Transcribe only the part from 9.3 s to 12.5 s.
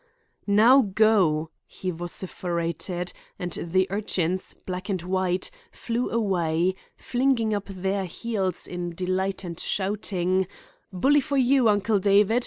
and shouting: "Bully for you, Uncle David!